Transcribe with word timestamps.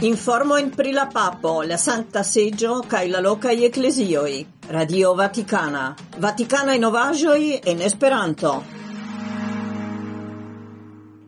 Informo 0.00 0.58
in 0.58 0.68
pri 0.68 0.92
la 0.92 1.06
papo, 1.06 1.62
la 1.62 1.78
Santa 1.78 2.22
Seggio, 2.22 2.80
cae 2.86 3.08
la 3.08 3.18
locai 3.18 3.64
ecclesioi. 3.64 4.46
Radio 4.66 5.14
Vaticana. 5.14 5.96
Vaticana 6.18 6.74
in 6.74 6.84
ovagioi 6.84 7.58
en 7.64 7.80
Esperanto. 7.80 8.62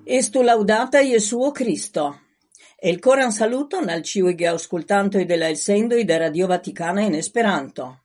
Estu 0.05 0.43
laudata 0.43 1.01
Iesuo 1.01 1.51
Cristo. 1.51 2.21
El 2.77 3.01
coran 3.01 3.33
saluton 3.33 3.89
al 3.89 4.03
ciui 4.03 4.35
ge 4.35 4.49
auscultantoi 4.49 5.25
de 5.25 5.37
la 5.37 5.49
elsendoi 5.49 6.05
de 6.05 6.19
Radio 6.19 6.47
Vaticana 6.47 7.01
in 7.01 7.15
Esperanto. 7.15 8.01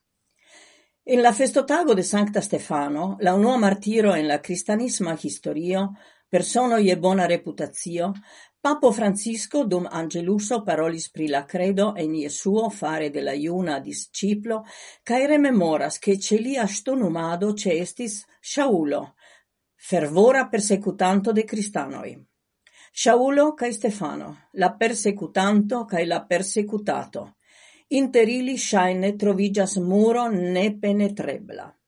In 1.08 1.20
la 1.20 1.34
festotago 1.34 1.94
de 1.94 2.04
Sancta 2.04 2.40
Stefano, 2.40 3.18
la 3.20 3.34
unua 3.34 3.58
martiro 3.58 4.16
en 4.16 4.28
la 4.28 4.40
cristianisma 4.40 5.20
historio, 5.22 5.98
personoj 6.34 6.90
e 6.90 6.98
bona 6.98 7.28
reputazio, 7.28 8.12
papo 8.60 8.92
Francisco 8.92 9.66
dum 9.66 9.86
Angeluso 9.86 10.64
parolis 10.64 11.12
pri 11.12 11.28
la 11.28 11.44
credo 11.46 11.94
en 11.96 12.16
Jesuo 12.16 12.70
fare 12.70 13.12
de 13.12 13.22
la 13.22 13.34
iuna 13.34 13.78
disciplo 13.80 14.64
cae 15.04 15.28
rememoras 15.28 16.00
che 16.00 16.18
ce 16.18 16.38
lia 16.38 16.66
ŝtonumado 16.66 17.54
ce 17.54 17.78
estis 17.82 18.26
fervora 19.76 20.48
persecutanto 20.48 21.32
de 21.32 21.44
cristanoi. 21.44 22.18
Shaulo 22.92 23.54
cae 23.54 23.72
Stefano, 23.72 24.48
la 24.54 24.74
persecutanto 24.74 25.86
cae 25.86 26.06
la 26.06 26.26
persecutato. 26.26 27.36
Interili 27.90 28.58
shaine 28.58 29.16
trovigas 29.16 29.76
muro 29.78 30.30
nepenetrebla. 30.30 31.83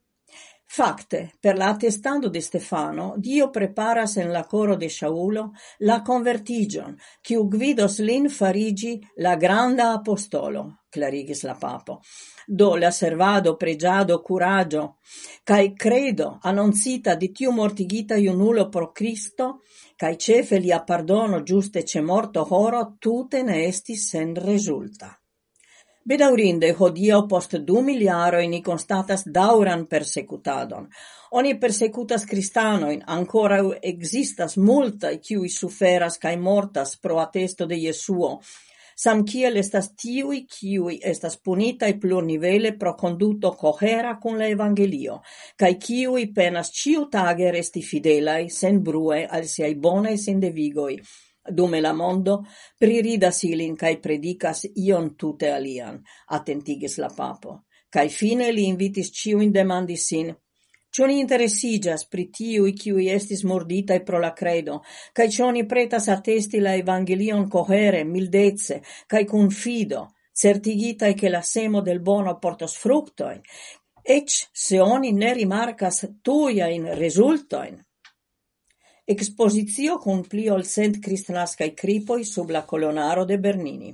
Fakte, 0.68 1.32
per 1.40 1.58
la 1.58 1.70
attestando 1.70 2.28
de 2.28 2.42
Stefano, 2.42 3.14
Dio 3.18 3.50
preparas 3.50 4.18
en 4.18 4.32
la 4.32 4.44
coro 4.46 4.76
de 4.76 4.90
Shaulo 4.90 5.52
la 5.80 6.02
convertigion, 6.02 6.98
kiu 7.22 7.48
gvidos 7.48 8.00
lin 8.00 8.28
farigi 8.30 9.00
la 9.18 9.36
granda 9.36 9.94
apostolo, 9.94 10.82
clarigis 10.90 11.44
la 11.44 11.56
papo. 11.56 12.02
Do 12.48 12.76
la 12.76 12.92
servado, 12.92 13.56
pregiado 13.56 14.22
curagio, 14.22 14.98
cae 15.44 15.74
credo 15.74 16.40
anoncita 16.42 17.16
di 17.16 17.32
tiu 17.32 17.52
mortigita 17.52 18.16
iunulo 18.16 18.68
pro 18.70 18.92
Cristo, 18.92 19.62
cae 19.96 20.18
cefe 20.18 20.60
li 20.60 20.74
pardono 20.86 21.44
giuste 21.44 21.86
ce 21.86 22.02
morto 22.02 22.46
horo 22.50 22.96
tute 23.00 23.44
ne 23.44 23.66
estis 23.66 24.10
sen 24.10 24.36
resulta. 24.36 25.18
Bedaurinde, 26.06 26.68
hodio 26.78 27.24
post 27.26 27.56
du 27.68 27.80
miljaroj 27.82 28.44
ni 28.50 28.60
constatas 28.66 29.24
dauran 29.38 29.88
persecutadon. 29.90 30.86
Oni 31.40 31.56
persecutas 31.64 32.28
cristanoin, 32.30 33.02
ancora 33.16 33.58
existas 33.82 34.54
multa 34.58 35.16
qui 35.18 35.50
suferas 35.50 36.20
cae 36.22 36.38
mortas 36.38 36.94
pro 37.02 37.18
atesto 37.24 37.66
de 37.66 37.82
Jesuo, 37.88 38.30
sam 38.96 39.26
kiel 39.26 39.58
estas 39.58 39.96
tiui 39.98 40.46
kiui 40.46 41.00
estas 41.02 41.40
punitai 41.42 41.98
plurnivele 41.98 42.78
pro 42.78 42.94
conduto 42.94 43.56
cohera 43.58 44.20
con 44.22 44.38
la 44.38 44.46
Evangelio, 44.46 45.24
cae 45.58 45.74
kiui 45.74 46.32
penas 46.32 46.70
ciu 46.70 47.10
tage 47.10 47.50
resti 47.50 47.82
fidelai, 47.82 48.50
sen 48.50 48.84
brue, 48.84 49.26
al 49.26 49.50
siai 49.50 49.74
bonai 49.74 50.20
sindevigoi, 50.20 51.02
dume 51.50 51.82
la 51.82 51.94
mondo 51.94 52.42
priridas 52.80 53.44
ilin 53.44 53.76
kaj 53.76 54.00
predicas 54.02 54.66
ion 54.76 55.16
tute 55.16 55.52
alian, 55.52 56.02
atentigis 56.28 56.98
la 56.98 57.10
papo. 57.10 57.62
Kaj 57.90 58.10
fine 58.10 58.52
li 58.52 58.66
invitis 58.68 59.12
ciuin 59.12 59.52
demandi 59.52 59.96
sin, 59.98 60.34
Ciò 60.96 61.04
ni 61.06 61.20
interessigas 61.20 62.06
pri 62.08 62.30
tiui 62.32 62.72
kiui 62.72 63.10
estis 63.12 63.42
morditai 63.44 63.98
pro 64.08 64.18
la 64.18 64.30
credo, 64.32 64.78
cae 65.12 65.28
cioni 65.28 65.66
pretas 65.68 66.08
attesti 66.08 66.62
la 66.64 66.72
evangelion 66.80 67.50
cohere, 67.52 68.06
mildezze, 68.06 68.78
cae 69.06 69.26
cun 69.26 69.50
fido, 69.50 70.14
certigitai 70.32 71.14
che 71.14 71.28
la 71.28 71.42
semo 71.42 71.82
del 71.82 72.00
bono 72.00 72.38
portos 72.40 72.78
fructoin, 72.78 73.42
ec 74.02 74.30
se 74.54 74.80
oni 74.80 75.12
ne 75.12 75.34
rimarcas 75.34 76.00
tuia 76.22 76.68
in 76.68 76.88
resultoin 76.96 77.76
expositio 79.06 79.98
con 79.98 80.26
pli 80.26 80.50
ol 80.50 80.66
cent 80.66 80.98
kristnaskaj 81.00 81.74
cripoi 81.78 82.24
sub 82.26 82.50
la 82.50 82.66
colonaro 82.66 83.26
de 83.26 83.38
Bernini. 83.38 83.92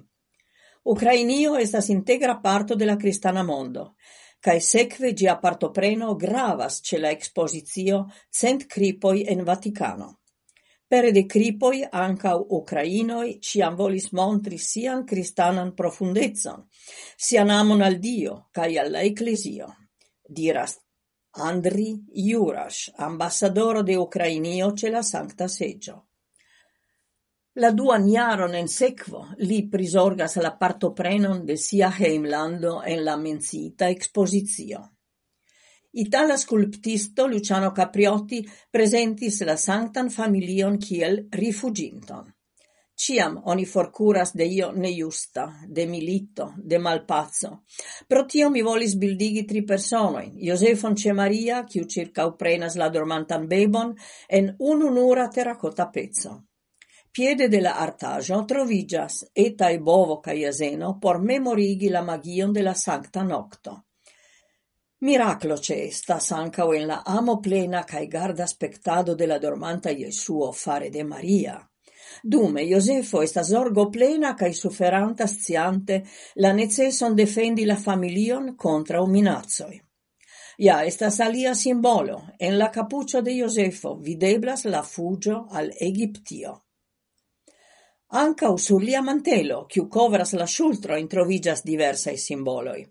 Ukrainio 0.84 1.58
estas 1.58 1.90
integra 1.90 2.40
parto 2.42 2.76
de 2.76 2.86
la 2.86 2.96
cristana 2.98 3.44
mondo, 3.44 3.96
cae 4.40 4.60
seque 4.60 5.14
gia 5.14 5.36
partopreno 5.38 6.16
gravas 6.16 6.82
ce 6.82 6.98
la 6.98 7.12
expositio 7.12 8.08
Cent 8.30 8.66
cripoi 8.68 9.26
en 9.28 9.44
Vaticano. 9.44 10.22
Pere 10.88 11.12
de 11.12 11.26
cripoi, 11.26 11.86
ancau 11.92 12.48
Ucrainoi 12.58 13.38
ciam 13.40 13.76
volis 13.76 14.12
montri 14.12 14.58
sian 14.58 15.06
cristanan 15.06 15.76
profundezon, 15.76 16.66
sian 17.18 17.50
amon 17.50 17.82
al 17.82 18.00
Dio 18.00 18.48
cae 18.52 18.80
al 18.80 18.96
Ecclesio. 18.96 19.70
Diras 20.28 20.80
Andri 21.34 22.04
Jurash, 22.14 22.92
ambassadoro 22.98 23.84
de 23.84 23.96
Ukrainio 23.96 24.74
ce 24.74 24.90
la 24.90 25.02
Sancta 25.02 25.48
Seggio. 25.48 26.08
La 27.54 27.72
duan 27.72 28.08
jaron 28.08 28.54
en 28.56 28.68
sequo 28.68 29.28
li 29.38 29.68
prisorgas 29.70 30.36
la 30.36 30.52
partoprenon 30.58 31.46
de 31.46 31.56
sia 31.56 31.90
heimlando 31.98 32.82
en 32.84 33.04
la 33.06 33.16
menciita 33.16 33.88
exposizio. 33.90 34.98
Itala 35.92 36.38
sculptisto 36.38 37.28
Luciano 37.28 37.72
Capriotti 37.72 38.46
presentis 38.70 39.42
la 39.44 39.56
Sanctan 39.56 40.10
Familion 40.10 40.78
kiel 40.78 41.28
rifuginton. 41.32 42.28
Ciam 43.02 43.40
oni 43.46 43.64
forcuras 43.66 44.32
de 44.36 44.46
io 44.46 44.68
nejusta, 44.72 45.44
de 45.66 45.88
milito, 45.88 46.54
de 46.58 46.78
malpazzo. 46.78 47.50
Pro 48.08 48.26
tio 48.30 48.50
mi 48.54 48.62
volis 48.62 48.94
bildigi 49.02 49.42
tri 49.50 49.64
personoi, 49.66 50.28
Josefon 50.50 50.96
ce 50.96 51.14
Maria, 51.14 51.64
ciu 51.68 51.88
circa 51.90 52.28
uprenas 52.30 52.76
la 52.78 52.90
dormantan 52.90 53.48
bebon, 53.48 53.96
en 54.30 54.52
un'unura 54.60 55.30
terracota 55.30 55.88
pezzo. 55.90 56.36
Piede 57.12 57.48
de 57.50 57.62
la 57.62 57.72
artajo 57.86 58.44
trovigas 58.46 59.18
etae 59.34 59.80
bovo 59.80 60.20
ca 60.22 60.34
iaseno 60.34 61.00
por 61.02 61.24
memorigi 61.24 61.90
la 61.90 62.04
magion 62.04 62.54
de 62.54 62.62
la 62.62 62.76
sancta 62.76 63.24
nocto. 63.24 63.76
Miraclo 65.00 65.58
ce 65.58 65.80
estas 65.88 66.32
ancao 66.32 66.74
en 66.74 66.88
la 66.88 67.02
amo 67.06 67.40
plena 67.40 67.84
cae 67.84 68.06
garda 68.06 68.46
spectado 68.46 69.16
de 69.16 69.26
la 69.26 69.40
dormanta 69.40 69.90
Iesuo 69.90 70.52
fare 70.52 70.92
de 70.92 71.04
Maria 71.04 71.71
Dume 72.24 72.64
Iosefo 72.64 73.22
estas 73.24 73.50
zorgoplena 73.50 74.36
cae 74.36 74.54
suferanta 74.54 75.28
sciante 75.28 76.04
la 76.36 76.54
neceson 76.54 77.16
defendi 77.16 77.66
la 77.66 77.76
familion 77.76 78.56
contra 78.56 79.00
kontraŭ 79.00 79.06
minazoi. 79.08 79.82
Ja 80.62 80.84
estas 80.86 81.20
alia 81.20 81.56
simbolo, 81.56 82.20
en 82.40 82.58
la 82.58 82.70
capuccio 82.70 83.22
de 83.22 83.34
Josefo 83.40 83.96
videblas 83.96 84.66
la 84.66 84.84
fugio 84.84 85.48
al 85.50 85.72
Egiptio. 85.80 86.60
Ancau 88.14 88.58
sur 88.58 88.84
lia 88.84 89.02
mantelo, 89.02 89.66
kiu 89.72 89.88
covras 89.90 90.34
la 90.34 90.46
ŝultrojn, 90.46 91.00
introvigas 91.00 91.64
diversai 91.64 92.18
simboloi 92.18 92.84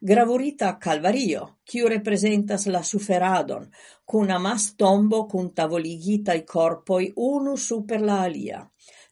gravurita 0.00 0.78
calvario, 0.78 1.58
quiu 1.64 1.88
representas 1.88 2.66
la 2.66 2.82
suferadon, 2.82 3.68
cun 4.04 4.30
amas 4.30 4.74
tombo 4.76 5.26
kun 5.26 5.52
tavoligitai 5.54 6.44
corpoi 6.44 7.12
unu 7.16 7.56
super 7.56 8.00
la 8.00 8.22
alia. 8.22 8.64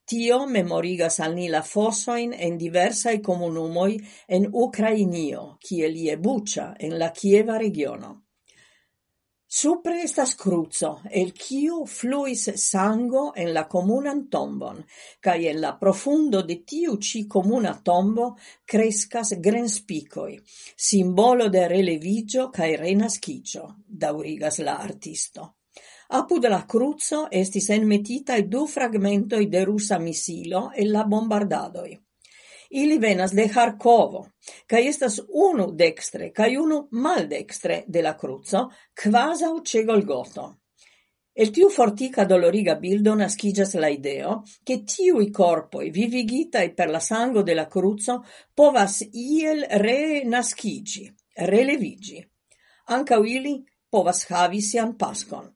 Tio 0.05 0.47
memorigas 0.47 1.21
al 1.21 1.35
ni 1.35 1.49
la 1.49 1.63
fosojn 1.63 2.35
en 2.35 2.59
diversai 2.59 3.21
comunumoi 3.21 3.97
en 4.29 4.49
Ukrainio, 4.53 5.57
kiel 5.63 5.97
je 5.97 6.17
Buĉa 6.19 6.75
en 6.79 6.99
la 6.99 7.13
Chieva 7.13 7.57
regiono. 7.57 8.32
Supre 9.53 9.99
estas 10.01 10.31
cruzo, 10.41 10.91
el 11.21 11.35
kiu 11.37 11.83
fluis 11.85 12.47
sango 12.57 13.25
en 13.37 13.51
la 13.53 13.67
comunan 13.69 14.23
tombon, 14.33 14.79
kaj 15.21 15.35
en 15.51 15.59
la 15.61 15.73
profundo 15.81 16.41
de 16.51 16.55
tiu 16.71 16.95
ci 16.97 17.27
comuna 17.35 17.75
tombo 17.85 18.31
crescas 18.65 19.35
grenspicoi, 19.47 20.39
simbolo 20.87 21.51
de 21.53 21.67
relevigio 21.69 22.47
kaj 22.55 22.71
renascicio, 22.81 23.67
daurigas 24.05 24.57
la 24.65 24.79
artisto. 24.87 25.45
Apud 26.21 26.49
la 26.49 26.63
cruzo 26.65 27.27
estis 27.43 27.69
enmetitai 27.77 28.47
du 28.49 28.65
fragmentoi 28.67 29.51
de 29.53 29.67
rusa 29.69 29.99
misilo 29.99 30.71
e 30.73 30.89
la 30.89 31.05
bombardadoi. 31.05 31.93
Ili 32.75 32.99
venas 32.99 33.35
de 33.37 33.51
Harkovo, 33.55 34.27
ca 34.67 34.79
estas 34.81 35.21
unu 35.29 35.67
dextre 35.77 36.31
ca 36.33 36.47
unu 36.49 36.89
maldextre 36.91 37.85
de 37.87 38.03
la 38.03 38.15
cruzo, 38.17 38.71
quasau 38.97 39.61
ce 39.61 39.85
Golgoto. 39.85 40.47
El 41.35 41.51
tiu 41.53 41.69
fortica 41.69 42.25
doloriga 42.25 42.75
bildo 42.81 43.15
nascigas 43.17 43.75
la 43.75 43.89
ideo 43.89 44.43
che 44.63 44.83
tiui 44.85 45.31
corpoi 45.31 45.91
vivigitai 45.91 46.75
per 46.75 46.91
la 46.91 47.01
sango 47.01 47.43
de 47.43 47.55
la 47.55 47.67
cruzo 47.67 48.23
povas 48.55 49.01
iel 49.13 49.65
re 49.81 50.25
nascigi, 50.25 51.07
relevigi. 51.37 52.21
Anca 52.89 53.17
ili 53.17 53.63
povas 53.89 54.27
havi 54.29 54.61
sian 54.61 54.97
pascon. 54.97 55.49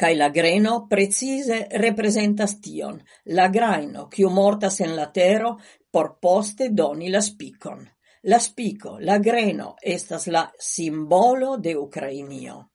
Kaj 0.00 0.14
la 0.16 0.30
greno 0.32 0.86
precise 0.88 1.56
representas 1.76 2.54
tion, 2.64 2.94
la 3.36 3.48
graino 3.52 4.06
kiu 4.08 4.30
mortas 4.32 4.78
en 4.80 4.94
la 4.96 5.10
tero 5.12 5.50
por 5.92 6.14
poste 6.18 6.70
doni 6.72 7.10
la 7.12 7.20
spicon. 7.20 7.82
La 8.22 8.38
spico, 8.38 8.96
la 8.98 9.18
greno, 9.18 9.74
estas 9.82 10.26
la 10.26 10.46
simbolo 10.58 11.58
de 11.58 11.74
Ucrainio. 11.76 12.70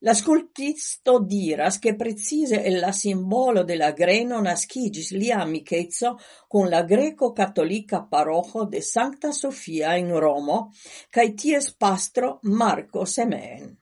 La 0.00 0.14
sculptisto 0.14 1.18
diras 1.18 1.78
che 1.78 1.96
precise 1.96 2.62
è 2.62 2.70
la 2.70 2.92
simbolo 2.92 3.62
de 3.62 3.76
la 3.76 3.90
greno 3.90 4.40
nascigis 4.40 5.10
lia 5.10 5.40
amichezzo 5.40 6.18
con 6.46 6.70
la 6.70 6.82
greco-cattolica 6.82 8.06
parojo 8.06 8.64
de 8.64 8.80
Sancta 8.80 9.32
Sofia 9.32 9.96
in 9.96 10.18
Romo, 10.18 10.70
cae 11.10 11.34
ties 11.34 11.74
pastro 11.74 12.38
Marco 12.42 13.04
Semen. 13.04 13.76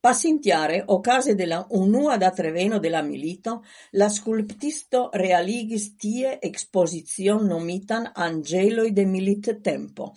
Pasintjare, 0.00 0.84
o 0.86 1.00
de 1.34 1.46
la 1.46 1.66
unua 1.70 2.16
datreveno 2.16 2.78
de 2.78 2.90
la 2.90 3.02
milito, 3.02 3.62
la 3.92 4.08
sculptisto 4.08 5.10
realigis 5.22 5.96
tie 5.98 6.38
exposizion 6.42 7.46
nomitan 7.48 8.06
Angeloi 8.14 8.90
de 8.92 9.06
Milittempo", 9.06 10.12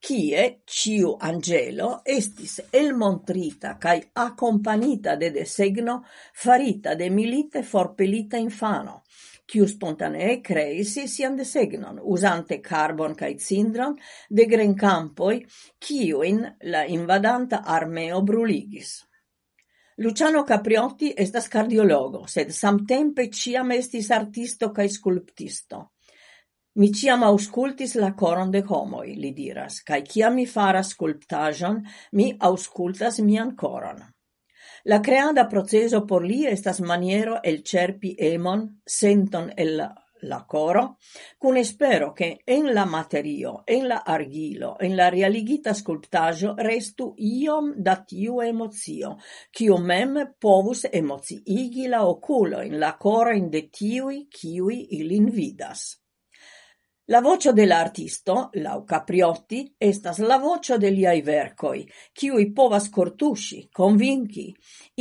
kie 0.00 0.62
ciu 0.64 1.16
angelo 1.20 1.88
estis 2.04 2.60
elmontrita 2.72 3.76
cae 3.82 4.10
accompagnita 4.14 5.16
de 5.16 5.30
desegno 5.30 6.04
farita 6.34 6.94
de 6.94 7.10
milite 7.10 7.62
forpelita 7.62 8.38
infano, 8.38 9.02
quiu 9.48 9.66
spontanee 9.66 10.40
creisi 10.40 11.08
sian 11.08 11.36
desegnon, 11.36 11.98
usante 12.02 12.60
carbon 12.60 13.14
kaj 13.16 13.34
cindron 13.40 13.96
de 14.28 14.46
grenkampoj, 14.46 15.36
kiujn 15.80 16.44
la 16.70 16.84
invadanta 16.86 17.62
armeo 17.64 18.22
bruligis. 18.22 18.98
Luciano 19.98 20.44
Capriotti 20.44 21.12
estas 21.16 21.48
cardiologo, 21.50 22.26
sed 22.30 22.52
samtempe 22.54 23.24
ciam 23.34 23.72
estis 23.74 24.12
artisto 24.14 24.70
kaj 24.70 24.86
sculptisto. 24.94 25.80
Mi 26.78 26.92
ciam 26.94 27.24
auscultis 27.26 27.96
la 27.98 28.12
coron 28.14 28.52
de 28.54 28.60
homoi, 28.62 29.16
li 29.18 29.32
diras, 29.34 29.80
cae 29.86 30.04
kiam 30.06 30.36
mi 30.38 30.44
faras 30.46 30.92
sculptajon, 30.94 31.80
mi 32.12 32.26
auscultas 32.48 33.18
mian 33.18 33.50
coron. 33.56 34.04
La 34.84 35.00
creada 35.02 35.48
proceso 35.48 36.04
por 36.06 36.22
li 36.24 36.44
estas 36.46 36.78
maniero 36.80 37.40
el 37.42 37.64
cerpi 37.64 38.14
emon, 38.30 38.62
senton 38.86 39.50
el 39.56 39.74
la, 39.80 39.88
la 40.30 40.44
coro, 40.46 40.98
cun 41.36 41.56
espero 41.56 42.12
che 42.12 42.42
en 42.46 42.72
la 42.72 42.86
materio, 42.86 43.64
en 43.66 43.88
la 43.88 43.98
argilo, 44.06 44.76
en 44.78 44.96
la 44.96 45.10
realigita 45.10 45.74
sculptaggio 45.74 46.54
restu 46.54 47.12
iom 47.18 47.74
da 47.76 47.98
tiu 48.04 48.40
emozio, 48.40 49.16
kiu 49.50 49.82
mem 49.82 50.18
povus 50.38 50.86
emoziigi 50.92 51.88
la 51.88 52.06
oculo 52.06 52.62
in 52.62 52.78
la 52.78 52.96
coro 52.96 53.34
in 53.34 53.50
de 53.50 53.68
tiui, 53.68 54.28
kiui 54.30 54.84
ilin 55.02 55.32
vidas. 55.34 55.88
La 57.10 57.22
voce 57.22 57.54
dell'artisto, 57.54 58.50
lau 58.60 58.84
Capriotti, 58.84 59.62
estas 59.78 60.18
la 60.18 60.36
voce 60.36 60.76
degli 60.76 61.06
liaj 61.06 61.22
verkoj, 61.24 61.78
kiuj 62.12 62.44
povas 62.52 62.90
kortuŝi, 62.92 63.62
konvinki, 63.72 64.44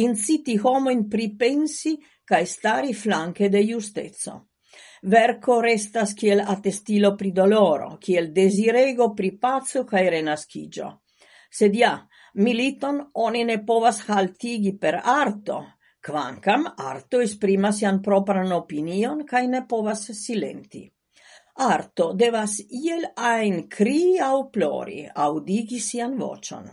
inciti 0.06 0.56
homojn 0.56 1.04
pripensi 1.12 1.98
kaj 2.24 2.46
stari 2.48 2.94
flanche 2.94 3.50
de 3.50 3.60
justeco. 3.60 4.38
Verco 5.02 5.60
restas 5.60 6.16
kiel 6.16 6.46
attestilo 6.48 7.14
pri 7.20 7.34
doloro, 7.36 7.98
kiel 8.00 8.32
desirego 8.32 9.12
pri 9.14 9.36
pazzo 9.38 9.84
cae 9.84 10.10
renaschigio. 10.10 10.92
Sed 11.52 11.76
ja, 11.76 11.96
militon 12.36 13.04
oni 13.28 13.44
ne 13.44 13.66
povas 13.66 14.06
haltigi 14.08 14.78
per 14.80 15.02
arto, 15.04 15.66
quancam 16.00 16.70
arto 16.78 17.20
esprimas 17.20 17.82
sian 17.84 18.00
propran 18.02 18.54
opinion 18.56 19.26
cae 19.28 19.48
ne 19.48 19.68
povas 19.68 20.14
silenti. 20.16 20.88
Arto 21.60 22.14
devas 22.14 22.60
iel 22.70 23.08
ein 23.16 23.68
cri 23.68 24.20
au 24.22 24.50
plori, 24.50 25.08
audigi 25.14 25.80
sian 25.80 26.18
vocion. 26.18 26.68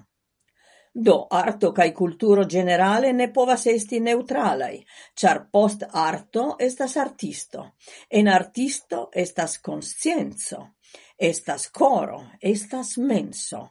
Do 0.93 1.27
arto 1.31 1.73
kai 1.73 1.91
culturo 1.93 2.45
generale 2.45 3.13
ne 3.13 3.31
povas 3.33 3.67
esti 3.67 3.99
neutralai, 4.01 4.85
char 5.15 5.49
post 5.51 5.87
arto 5.91 6.57
estas 6.59 6.97
artisto, 6.97 7.73
en 8.09 8.29
artisto 8.29 9.09
estas 9.11 9.59
conscienzo, 9.59 10.77
estas 11.17 11.71
coro, 11.71 12.21
estas 12.39 12.99
menso. 12.99 13.71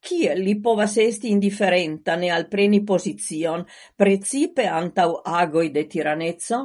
Kiel 0.00 0.42
li 0.42 0.58
povas 0.60 0.96
esti 0.98 1.30
indiferenta 1.30 2.16
ne 2.16 2.30
alpreni 2.30 2.82
pozicion 2.84 3.64
precipe 3.96 4.66
antau 4.66 5.20
agoi 5.24 5.70
de 5.70 5.84
tiranezzo? 5.84 6.60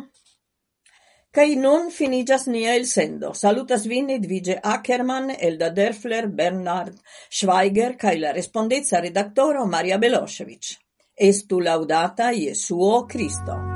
Kai 1.35 1.55
nun 1.59 1.89
finigas 1.91 2.45
nia 2.47 2.77
elsendo. 2.79 3.33
Salutas 3.35 3.83
vin 3.91 4.07
Edvige 4.09 4.55
Ackermann, 4.63 5.33
Elda 5.35 5.69
Derfler, 5.69 6.29
Bernard 6.31 6.95
Schweiger 7.29 7.97
kai 7.99 8.15
la 8.19 8.31
respondezza 8.31 9.03
redaktoro 9.03 9.65
Maria 9.65 9.97
Belosevic. 9.97 10.77
Estu 11.13 11.59
laudata 11.59 12.31
Jesuo 12.31 13.05
Kristo. 13.05 13.74